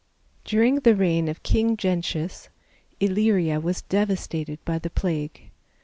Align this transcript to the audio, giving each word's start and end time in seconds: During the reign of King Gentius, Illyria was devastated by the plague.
During 0.43 0.79
the 0.79 0.95
reign 0.95 1.27
of 1.27 1.43
King 1.43 1.77
Gentius, 1.77 2.49
Illyria 2.99 3.59
was 3.59 3.83
devastated 3.83 4.57
by 4.65 4.79
the 4.79 4.89
plague. 4.89 5.51